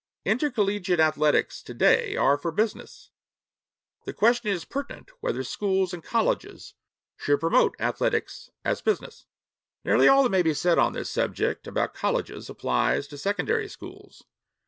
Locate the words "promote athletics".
7.39-8.49